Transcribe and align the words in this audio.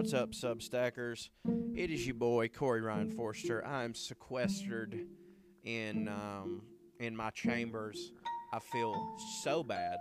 What's 0.00 0.14
up, 0.14 0.30
Substackers? 0.30 1.28
It 1.76 1.90
is 1.90 2.06
your 2.06 2.14
boy 2.14 2.48
Corey 2.48 2.80
Ryan 2.80 3.10
Forrester. 3.10 3.62
I'm 3.66 3.94
sequestered 3.94 4.98
in 5.62 6.08
um, 6.08 6.62
in 6.98 7.14
my 7.14 7.28
chambers. 7.28 8.10
I 8.50 8.60
feel 8.60 8.94
so 9.42 9.62
bad. 9.62 9.98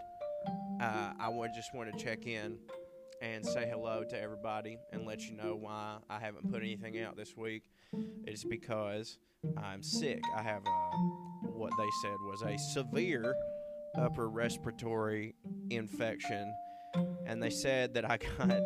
Uh, 0.80 1.12
I 1.20 1.28
would 1.28 1.52
just 1.54 1.76
want 1.76 1.92
to 1.92 2.02
check 2.02 2.28
in 2.28 2.60
and 3.22 3.46
say 3.46 3.68
hello 3.70 4.06
to 4.10 4.18
everybody 4.18 4.78
and 4.94 5.06
let 5.06 5.20
you 5.28 5.36
know 5.36 5.58
why 5.58 5.98
I 6.10 6.18
haven't 6.18 6.50
put 6.50 6.62
anything 6.62 7.02
out 7.02 7.18
this 7.18 7.36
week. 7.36 7.64
It's 8.24 8.46
because 8.46 9.18
I'm 9.58 9.84
sick. 9.84 10.22
I 10.34 10.42
have 10.42 10.62
a, 10.66 11.50
what 11.50 11.74
they 11.78 11.90
said 12.04 12.16
was 12.22 12.42
a 12.44 12.58
severe 12.72 13.36
upper 13.98 14.30
respiratory 14.30 15.36
infection, 15.70 16.54
and 17.26 17.44
they 17.44 17.50
said 17.50 17.96
that 17.96 18.10
I 18.10 18.18
got 18.38 18.62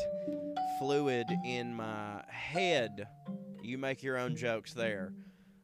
fluid 0.80 1.27
in 1.45 1.76
my 1.76 2.23
head. 2.27 3.08
You 3.62 3.77
make 3.77 4.04
your 4.04 4.18
own 4.18 4.36
jokes 4.36 4.73
there. 4.73 5.13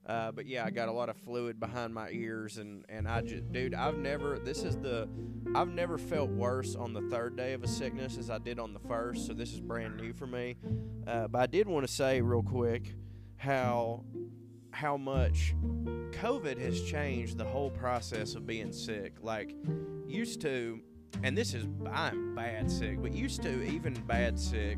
Uh, 0.06 0.32
but 0.32 0.48
yeah, 0.48 0.66
I 0.66 0.72
got 0.72 0.90
a 0.90 0.92
lot 0.92 1.10
of 1.10 1.18
fluid 1.18 1.60
behind 1.60 1.94
my 1.94 2.10
ears, 2.10 2.58
and 2.58 2.84
and 2.90 3.08
I 3.08 3.22
just, 3.22 3.52
dude, 3.52 3.76
I've 3.76 3.98
never. 3.98 4.40
This 4.40 4.64
is 4.64 4.76
the, 4.78 5.08
I've 5.54 5.68
never 5.68 6.00
felt 6.00 6.32
worse 6.32 6.76
on 6.76 6.94
the 6.94 7.02
third 7.02 7.38
day 7.38 7.54
of 7.54 7.64
a 7.64 7.68
sickness 7.68 8.18
as 8.18 8.32
I 8.32 8.40
did 8.40 8.58
on 8.58 8.74
the 8.74 8.80
first. 8.80 9.28
So 9.28 9.34
this 9.34 9.54
is 9.54 9.60
brand 9.60 9.98
new 9.98 10.14
for 10.14 10.26
me. 10.26 10.58
Uh, 11.06 11.28
but 11.28 11.40
I 11.40 11.46
did 11.46 11.68
want 11.68 11.86
to 11.86 11.94
say 11.94 12.22
real 12.22 12.42
quick 12.42 12.96
how 13.38 14.04
how 14.72 14.98
much 14.98 15.54
COVID 16.12 16.60
has 16.60 16.82
changed 16.82 17.38
the 17.38 17.46
whole 17.46 17.70
process 17.70 18.34
of 18.34 18.48
being 18.48 18.72
sick. 18.72 19.14
Like 19.22 19.56
used 20.08 20.42
to, 20.42 20.80
and 21.24 21.38
this 21.38 21.54
is 21.54 21.66
I'm 21.92 22.36
bad 22.36 22.70
sick, 22.72 23.02
but 23.02 23.14
used 23.14 23.42
to 23.44 23.64
even 23.64 23.94
bad 24.08 24.40
sick 24.40 24.78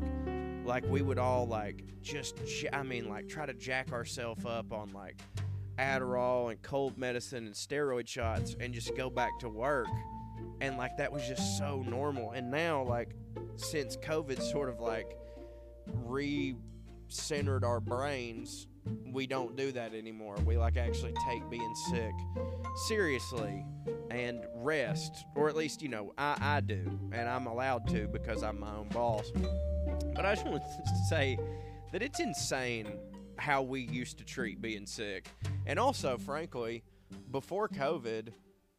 like 0.64 0.84
we 0.88 1.02
would 1.02 1.18
all 1.18 1.44
like 1.44 1.82
just 2.02 2.38
i 2.72 2.84
mean 2.84 3.08
like 3.08 3.28
try 3.28 3.44
to 3.44 3.52
jack 3.52 3.90
ourselves 3.92 4.46
up 4.46 4.72
on 4.72 4.92
like 4.92 5.20
adderall 5.78 6.50
and 6.50 6.60
cold 6.62 6.98
medicine 6.98 7.46
and 7.46 7.54
steroid 7.54 8.06
shots 8.06 8.56
and 8.60 8.74
just 8.74 8.94
go 8.96 9.10
back 9.10 9.38
to 9.40 9.48
work. 9.48 9.88
And 10.60 10.76
like 10.76 10.96
that 10.98 11.12
was 11.12 11.26
just 11.26 11.58
so 11.58 11.82
normal. 11.82 12.32
And 12.32 12.50
now 12.50 12.82
like 12.82 13.14
since 13.56 13.96
covid 13.96 14.40
sort 14.40 14.68
of 14.68 14.80
like 14.80 15.16
re-centered 15.86 17.64
our 17.64 17.80
brains 17.80 18.68
we 19.12 19.26
don't 19.26 19.56
do 19.56 19.70
that 19.72 19.94
anymore 19.94 20.36
we 20.44 20.56
like 20.56 20.76
actually 20.76 21.14
take 21.28 21.48
being 21.50 21.74
sick 21.90 22.12
seriously 22.88 23.64
and 24.10 24.40
rest 24.56 25.24
or 25.34 25.48
at 25.48 25.56
least 25.56 25.82
you 25.82 25.88
know 25.88 26.12
i, 26.18 26.36
I 26.40 26.60
do 26.60 26.98
and 27.12 27.28
i'm 27.28 27.46
allowed 27.46 27.86
to 27.88 28.08
because 28.08 28.42
i'm 28.42 28.60
my 28.60 28.74
own 28.74 28.88
boss 28.88 29.30
but 30.14 30.26
I 30.26 30.34
just 30.34 30.46
want 30.46 30.62
to 30.62 30.94
say 31.08 31.38
that 31.92 32.02
it's 32.02 32.20
insane 32.20 32.98
how 33.36 33.62
we 33.62 33.80
used 33.80 34.18
to 34.18 34.24
treat 34.24 34.60
being 34.60 34.86
sick. 34.86 35.28
And 35.66 35.78
also, 35.78 36.18
frankly, 36.18 36.84
before 37.30 37.68
COVID, 37.68 38.28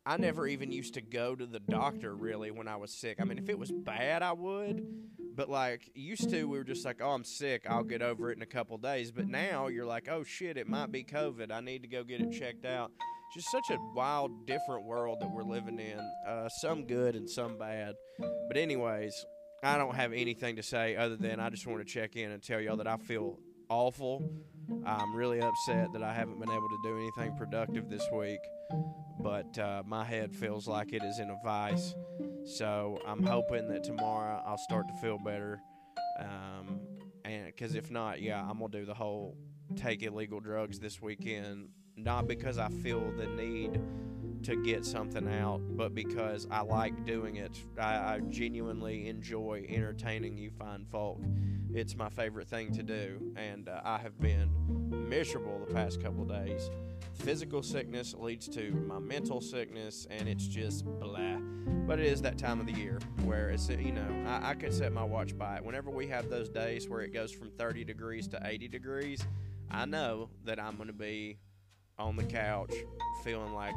I 0.05 0.17
never 0.17 0.47
even 0.47 0.71
used 0.71 0.95
to 0.95 1.01
go 1.01 1.33
to 1.33 1.45
the 1.45 1.61
doctor 1.61 2.13
really 2.13 2.51
when 2.51 2.67
I 2.67 2.75
was 2.75 2.91
sick. 2.91 3.21
I 3.21 3.23
mean, 3.23 3.37
if 3.37 3.49
it 3.49 3.57
was 3.57 3.71
bad, 3.71 4.21
I 4.21 4.33
would. 4.33 4.85
But 5.35 5.49
like 5.49 5.89
used 5.95 6.29
to, 6.29 6.43
we 6.43 6.57
were 6.57 6.63
just 6.63 6.85
like, 6.85 6.97
"Oh, 7.01 7.11
I'm 7.11 7.23
sick. 7.23 7.65
I'll 7.67 7.83
get 7.83 8.01
over 8.01 8.29
it 8.29 8.37
in 8.37 8.43
a 8.43 8.47
couple 8.47 8.77
days." 8.77 9.11
But 9.11 9.27
now 9.27 9.67
you're 9.67 9.85
like, 9.85 10.07
"Oh 10.09 10.23
shit, 10.23 10.57
it 10.57 10.67
might 10.67 10.91
be 10.91 11.03
COVID. 11.03 11.51
I 11.51 11.61
need 11.61 11.81
to 11.83 11.87
go 11.87 12.03
get 12.03 12.21
it 12.21 12.31
checked 12.31 12.65
out." 12.65 12.91
Just 13.33 13.49
such 13.49 13.71
a 13.71 13.79
wild, 13.95 14.45
different 14.45 14.85
world 14.85 15.17
that 15.21 15.31
we're 15.31 15.43
living 15.43 15.79
in. 15.79 15.99
Uh, 16.27 16.49
some 16.49 16.85
good 16.85 17.15
and 17.15 17.27
some 17.27 17.57
bad. 17.57 17.95
But 18.47 18.57
anyways, 18.57 19.25
I 19.63 19.77
don't 19.77 19.95
have 19.95 20.13
anything 20.13 20.57
to 20.57 20.63
say 20.63 20.95
other 20.95 21.15
than 21.15 21.39
I 21.39 21.49
just 21.49 21.65
want 21.65 21.79
to 21.79 21.85
check 21.85 22.15
in 22.15 22.29
and 22.29 22.43
tell 22.43 22.61
y'all 22.61 22.77
that 22.77 22.87
I 22.87 22.97
feel 22.97 23.39
awful. 23.69 24.29
I'm 24.85 25.15
really 25.15 25.41
upset 25.41 25.91
that 25.93 26.03
I 26.03 26.13
haven't 26.13 26.39
been 26.39 26.49
able 26.49 26.69
to 26.69 26.79
do 26.83 26.97
anything 26.97 27.35
productive 27.37 27.89
this 27.89 28.05
week, 28.13 28.39
but 29.19 29.57
uh, 29.57 29.83
my 29.85 30.03
head 30.03 30.33
feels 30.33 30.67
like 30.67 30.93
it 30.93 31.03
is 31.03 31.19
in 31.19 31.29
a 31.29 31.37
vice. 31.43 31.93
So 32.45 32.99
I'm 33.07 33.23
hoping 33.23 33.67
that 33.69 33.83
tomorrow 33.83 34.41
I'll 34.45 34.57
start 34.57 34.87
to 34.87 34.93
feel 35.01 35.17
better. 35.17 35.61
Um, 36.19 36.81
and 37.25 37.47
because 37.47 37.75
if 37.75 37.91
not, 37.91 38.21
yeah, 38.21 38.41
I'm 38.41 38.59
gonna 38.59 38.69
do 38.69 38.85
the 38.85 38.93
whole 38.93 39.37
take 39.75 40.03
illegal 40.03 40.39
drugs 40.39 40.79
this 40.79 41.01
weekend. 41.01 41.69
Not 41.95 42.27
because 42.27 42.57
I 42.57 42.69
feel 42.69 43.11
the 43.17 43.27
need 43.27 43.79
to 44.43 44.55
get 44.57 44.85
something 44.85 45.27
out, 45.27 45.61
but 45.77 45.95
because 45.95 46.47
I 46.51 46.61
like 46.61 47.05
doing 47.05 47.37
it. 47.37 47.57
I, 47.77 48.15
I, 48.15 48.19
genuinely 48.29 49.07
enjoy 49.07 49.65
entertaining 49.69 50.37
you 50.37 50.51
fine 50.51 50.85
folk. 50.91 51.21
It's 51.73 51.95
my 51.95 52.09
favorite 52.09 52.47
thing 52.47 52.73
to 52.73 52.83
do, 52.83 53.33
and 53.35 53.69
uh, 53.69 53.81
I 53.83 53.97
have 53.97 54.19
been 54.19 54.49
miserable 55.09 55.63
the 55.65 55.73
past 55.73 56.01
couple 56.01 56.25
days. 56.25 56.69
Physical 57.13 57.63
sickness 57.63 58.13
leads 58.17 58.47
to 58.49 58.71
my 58.87 58.99
mental 58.99 59.39
sickness, 59.39 60.07
and 60.09 60.27
it's 60.27 60.47
just 60.47 60.85
blah. 60.85 61.37
But 61.87 61.99
it 61.99 62.05
is 62.05 62.21
that 62.23 62.37
time 62.37 62.59
of 62.59 62.65
the 62.65 62.73
year 62.73 62.99
where 63.23 63.49
it's, 63.49 63.69
you 63.69 63.91
know, 63.91 64.23
I, 64.27 64.51
I 64.51 64.53
could 64.55 64.73
set 64.73 64.91
my 64.91 65.03
watch 65.03 65.37
by 65.37 65.57
it. 65.57 65.65
Whenever 65.65 65.89
we 65.89 66.07
have 66.07 66.29
those 66.29 66.49
days 66.49 66.89
where 66.89 67.01
it 67.01 67.13
goes 67.13 67.31
from 67.31 67.49
30 67.51 67.83
degrees 67.83 68.27
to 68.29 68.41
80 68.43 68.67
degrees, 68.67 69.25
I 69.71 69.85
know 69.85 70.29
that 70.45 70.59
I'm 70.59 70.75
going 70.75 70.87
to 70.87 70.93
be 70.93 71.37
on 71.97 72.15
the 72.15 72.23
couch 72.23 72.73
feeling 73.23 73.53
like 73.53 73.75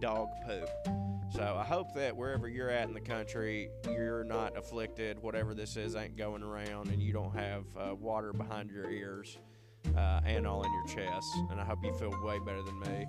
dog 0.00 0.28
poop. 0.46 0.68
So 1.30 1.56
I 1.58 1.64
hope 1.64 1.92
that 1.94 2.16
wherever 2.16 2.48
you're 2.48 2.70
at 2.70 2.88
in 2.88 2.94
the 2.94 3.00
country, 3.00 3.70
you're 3.90 4.24
not 4.24 4.56
afflicted. 4.56 5.18
Whatever 5.18 5.54
this 5.54 5.76
is 5.76 5.94
ain't 5.94 6.16
going 6.16 6.42
around, 6.42 6.88
and 6.88 7.02
you 7.02 7.12
don't 7.12 7.34
have 7.34 7.64
uh, 7.76 7.94
water 7.94 8.32
behind 8.32 8.70
your 8.70 8.90
ears 8.90 9.38
uh, 9.96 10.20
and 10.24 10.46
all 10.46 10.62
in 10.62 10.72
your 10.72 10.86
chest. 10.86 11.28
And 11.50 11.60
I 11.60 11.64
hope 11.64 11.84
you 11.84 11.92
feel 11.94 12.14
way 12.24 12.38
better 12.38 12.62
than 12.62 12.80
me. 12.80 13.06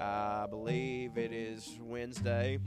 I 0.00 0.46
believe 0.48 1.18
it 1.18 1.32
is 1.32 1.78
Wednesday. 1.80 2.58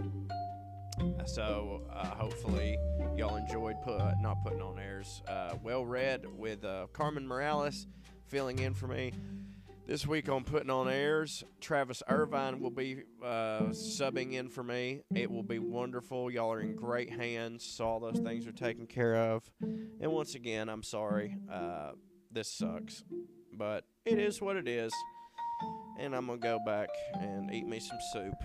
So 1.26 1.82
uh, 1.92 2.06
hopefully 2.10 2.78
y'all 3.18 3.36
enjoyed 3.36 3.82
put, 3.82 4.00
not 4.22 4.44
putting 4.44 4.62
on 4.62 4.78
airs. 4.78 5.24
Uh, 5.28 5.56
Well 5.64 5.86
Red 5.86 6.26
with 6.38 6.64
uh, 6.64 6.86
Carmen 6.94 7.28
Morales 7.28 7.88
filling 8.28 8.60
in 8.60 8.76
for 8.76 8.88
me. 8.88 9.12
This 9.86 10.08
week 10.08 10.30
on 10.30 10.46
Putting 10.46 10.70
on 10.70 10.88
Airs, 10.88 11.44
Travis 11.60 12.02
Irvine 12.08 12.62
will 12.62 12.72
be 12.72 13.04
uh, 13.22 13.64
subbing 13.72 14.32
in 14.32 14.48
for 14.48 14.64
me. 14.64 15.02
It 15.14 15.30
will 15.30 15.44
be 15.44 15.60
wonderful. 15.60 16.32
Y'all 16.32 16.54
are 16.54 16.62
in 16.62 16.74
great 16.74 17.12
hands, 17.12 17.66
so 17.66 17.86
all 17.86 18.00
those 18.00 18.20
things 18.20 18.48
are 18.48 18.54
taken 18.54 18.88
care 18.88 19.16
of. 19.16 19.44
And 19.62 20.10
once 20.10 20.36
again, 20.36 20.70
I'm 20.70 20.84
sorry. 20.84 21.36
Uh, 21.52 21.92
this 22.32 22.48
sucks. 22.48 23.04
But 23.52 23.84
it 24.06 24.20
is 24.20 24.42
what 24.42 24.56
it 24.56 24.70
is. 24.70 24.94
And 26.00 26.16
I'm 26.16 26.28
going 26.28 26.40
to 26.40 26.48
go 26.48 26.60
back 26.66 26.88
and 27.16 27.54
eat 27.54 27.68
me 27.68 27.82
some 27.82 28.00
soup. 28.14 28.36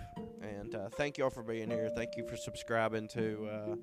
And 0.41 0.75
uh, 0.75 0.89
thank 0.89 1.17
y'all 1.17 1.29
for 1.29 1.41
being 1.41 1.69
here. 1.69 1.89
Thank 1.95 2.17
you 2.17 2.27
for 2.27 2.35
subscribing 2.35 3.07
to 3.13 3.47
uh, 3.47 3.75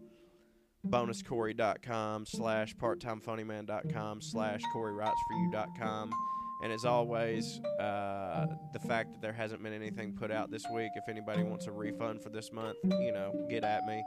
bonuscorey.com 0.86 2.26
slash 2.26 2.76
parttimefunnyman.com 2.76 4.20
slash 4.20 4.60
coreyWritesForYou.com. 4.74 6.10
And 6.62 6.72
as 6.72 6.84
always, 6.84 7.60
uh, 7.78 8.46
the 8.72 8.78
fact 8.78 9.12
that 9.12 9.20
there 9.20 9.32
hasn't 9.32 9.62
been 9.62 9.74
anything 9.74 10.12
put 10.12 10.30
out 10.30 10.50
this 10.50 10.64
week, 10.72 10.92
if 10.94 11.08
anybody 11.08 11.42
wants 11.42 11.66
a 11.66 11.72
refund 11.72 12.22
for 12.22 12.30
this 12.30 12.50
month, 12.52 12.76
you 12.84 13.12
know, 13.12 13.46
get 13.50 13.62
at 13.62 13.84
me 13.84 14.02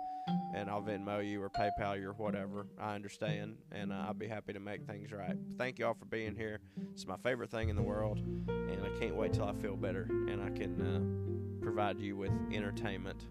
and 0.54 0.70
I'll 0.70 0.82
Venmo 0.82 1.28
you 1.28 1.42
or 1.42 1.50
PayPal 1.50 2.00
you 2.00 2.10
or 2.10 2.14
whatever. 2.14 2.68
I 2.80 2.96
understand 2.96 3.58
and 3.72 3.92
uh, 3.92 4.06
I'll 4.08 4.14
be 4.14 4.28
happy 4.28 4.54
to 4.54 4.60
make 4.60 4.86
things 4.86 5.12
right. 5.12 5.36
Thank 5.58 5.80
you 5.80 5.86
all 5.86 5.94
for 5.94 6.06
being 6.06 6.36
here. 6.36 6.60
It's 6.94 7.06
my 7.06 7.18
favorite 7.18 7.52
thing 7.52 7.70
in 7.70 7.76
the 7.76 7.84
world 7.84 8.20
and 8.48 8.82
I 8.84 9.00
can't 9.00 9.16
wait 9.16 9.34
till 9.34 9.46
I 9.46 9.54
feel 9.54 9.76
better 9.76 10.08
and 10.10 10.42
I 10.42 10.50
can 10.50 10.82
uh, 10.82 11.64
provide 11.64 12.00
you 12.00 12.16
with 12.16 12.32
entertainment. 12.52 13.28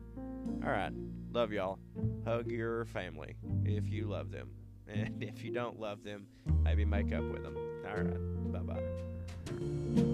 All 0.64 0.70
right. 0.70 0.92
Love 1.32 1.52
y'all. 1.52 1.78
Hug 2.24 2.50
your 2.50 2.84
family 2.86 3.36
if 3.64 3.88
you 3.88 4.06
love 4.06 4.30
them. 4.30 4.48
And 4.88 5.22
if 5.22 5.44
you 5.44 5.52
don't 5.52 5.78
love 5.78 6.02
them, 6.04 6.26
maybe 6.62 6.84
make 6.84 7.12
up 7.12 7.24
with 7.24 7.42
them. 7.42 7.56
All 7.86 7.96
right. 7.96 8.52
Bye 8.52 8.74
bye. 8.74 10.04